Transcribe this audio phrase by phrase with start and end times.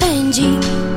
[0.00, 0.87] 安静。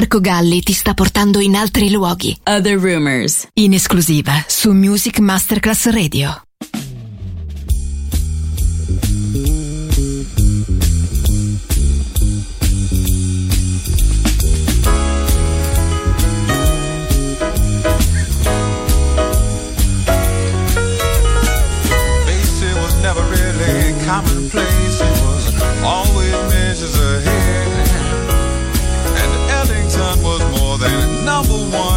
[0.00, 2.34] Marco Galli ti sta portando in altri luoghi.
[2.44, 3.48] Other Rumors.
[3.52, 6.42] In esclusiva su Music Masterclass Radio.
[24.06, 25.00] commonplace.
[25.00, 27.79] It was always measures ahead.
[31.42, 31.89] number one.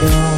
[0.00, 0.37] gone.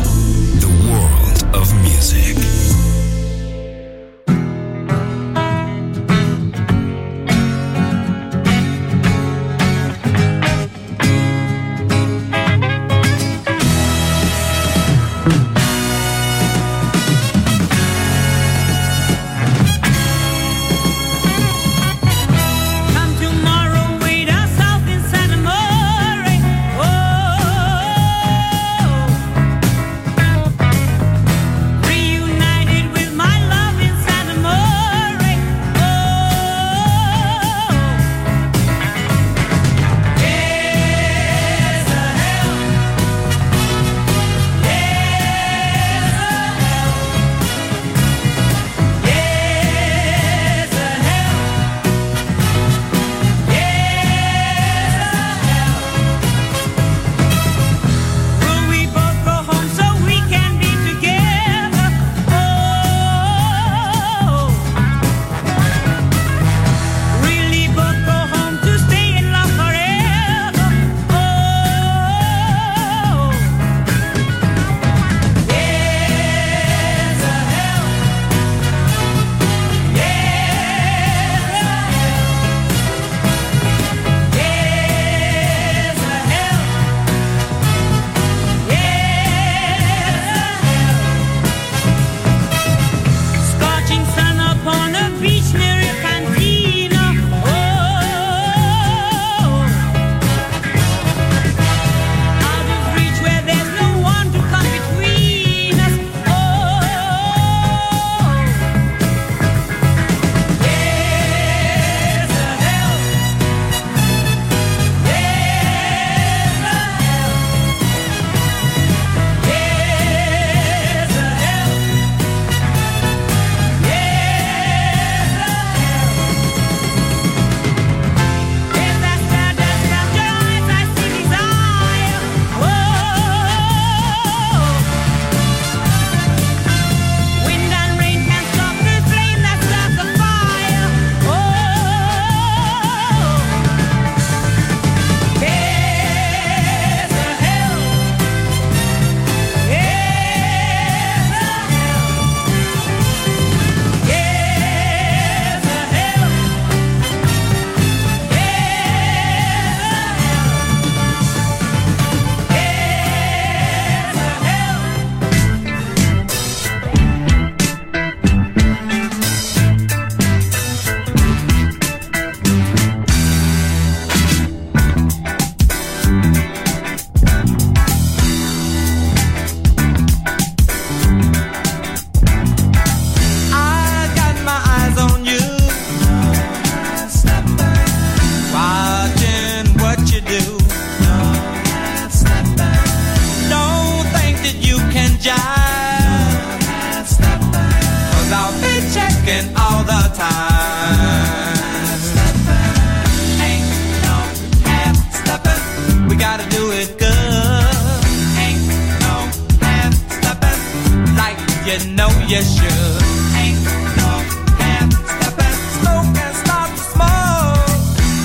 [211.65, 213.03] you know you should.
[213.37, 213.63] Ain't
[213.97, 214.11] no
[214.57, 214.89] half
[215.23, 217.13] and and start to.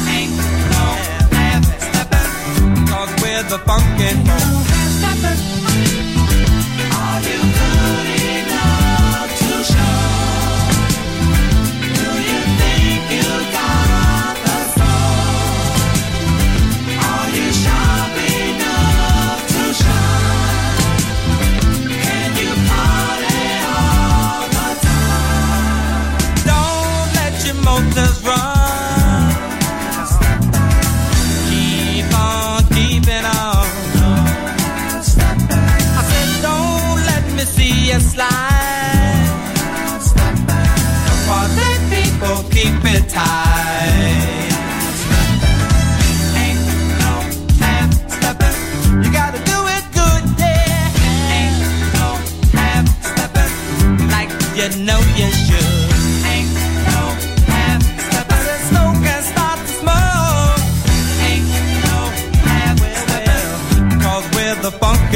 [0.09, 0.37] Ain't
[0.72, 0.85] no
[1.37, 1.62] half
[3.22, 4.65] we're the.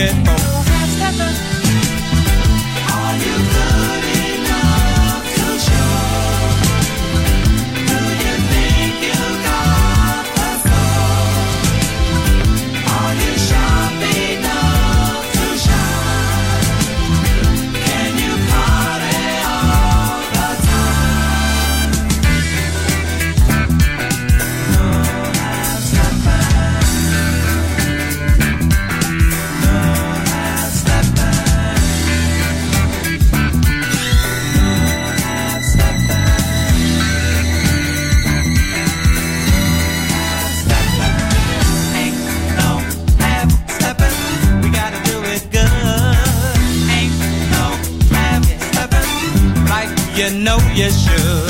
[0.00, 0.39] pocket
[50.40, 51.49] know you should.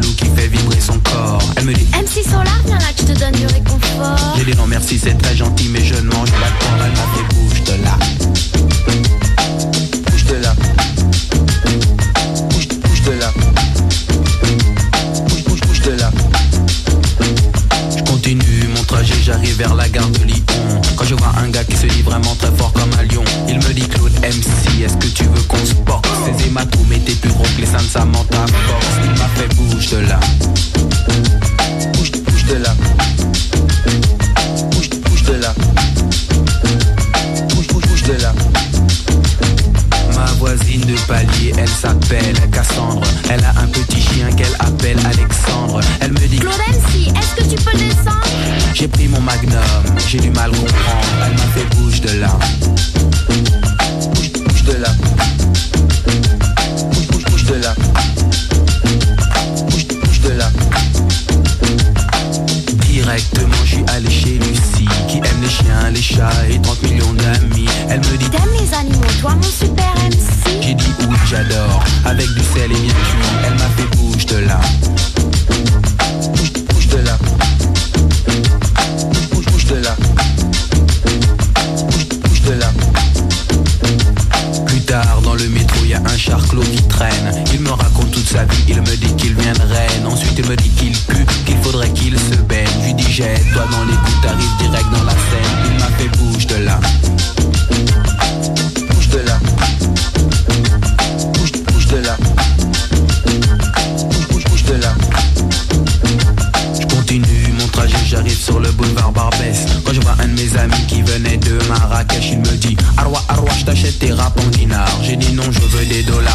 [0.00, 1.42] qui fait vibrer son corps.
[1.56, 4.34] Elle me dit MC Solar, viens là, je te donne du réconfort.
[4.36, 6.50] J'ai dit non merci, c'est très gentil, mais je ne mange pas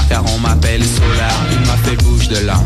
[0.09, 2.65] car on m'appelle Solar, il m'a fait bouche de l'âme.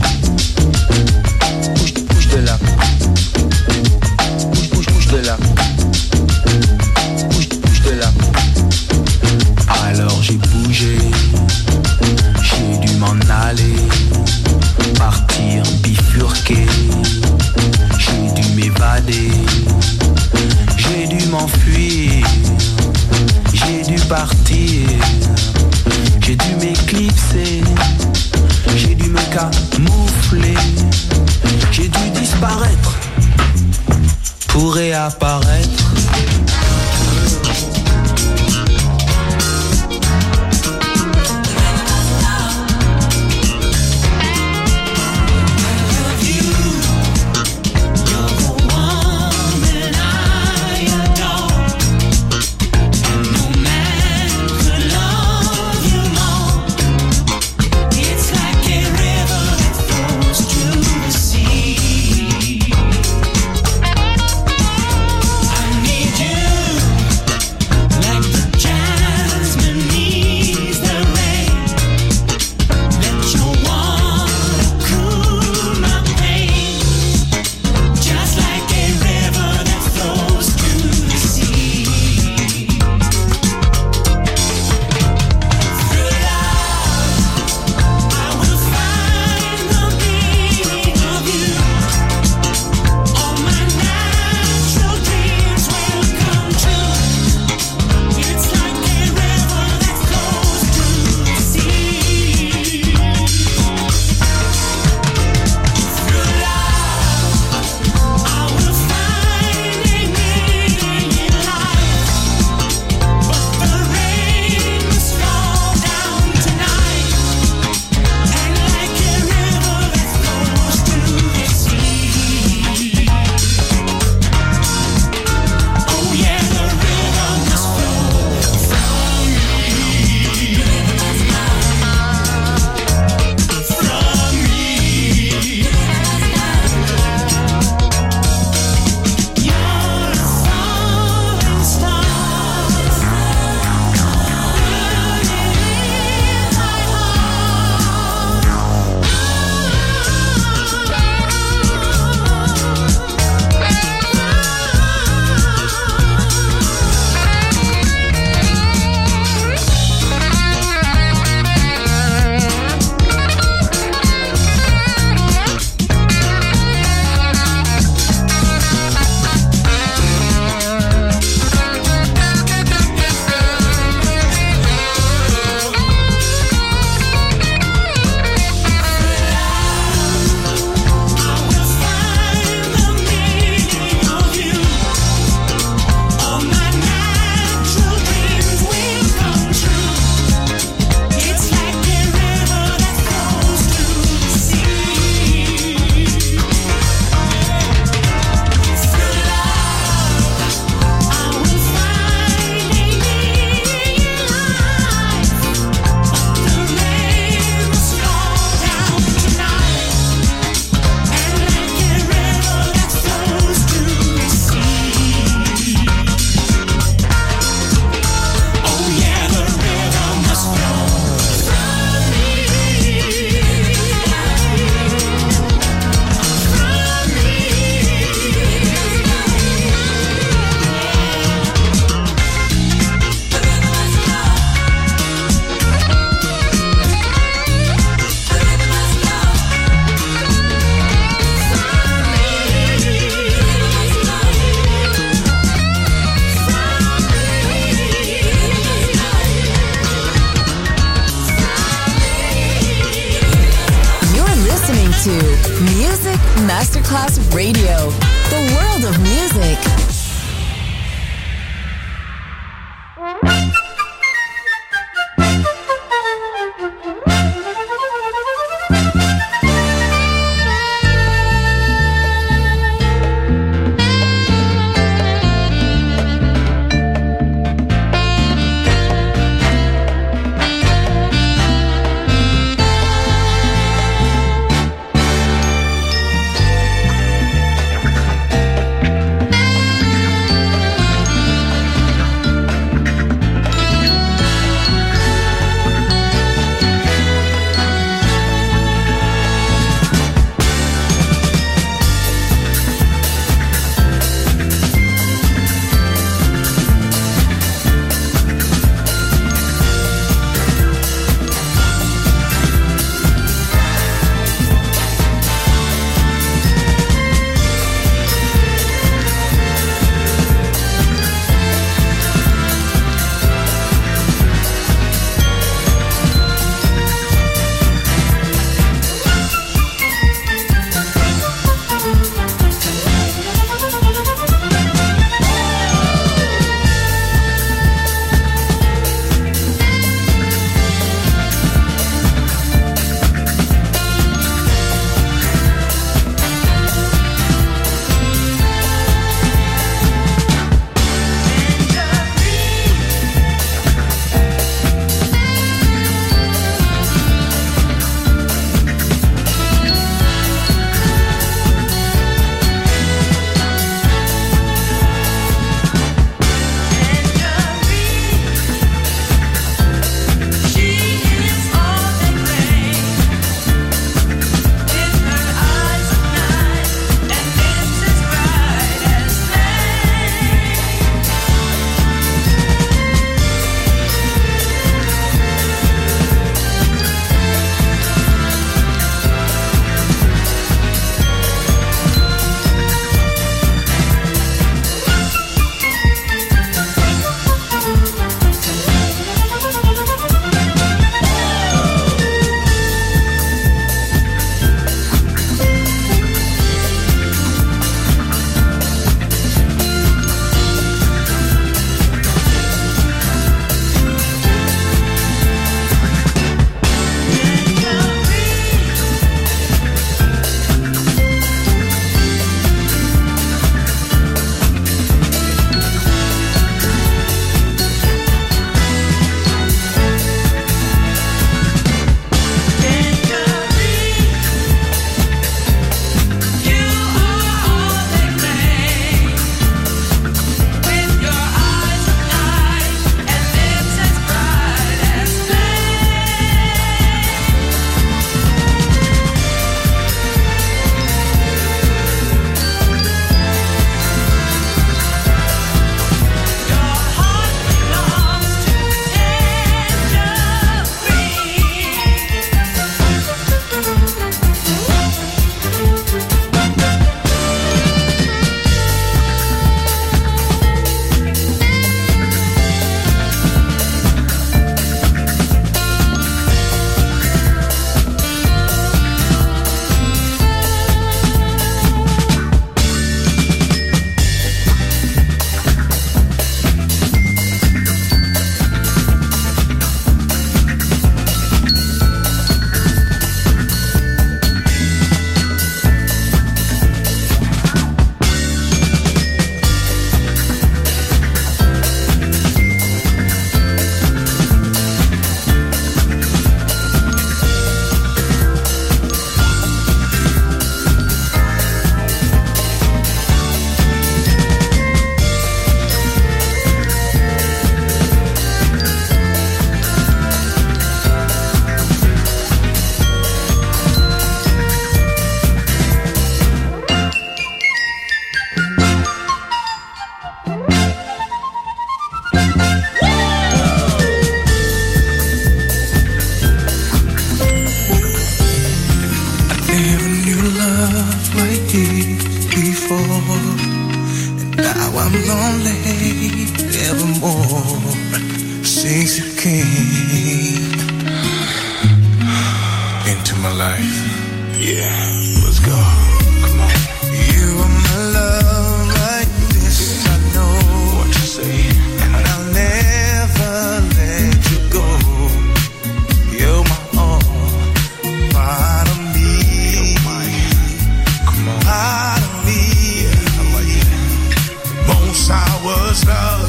[575.49, 576.28] was love.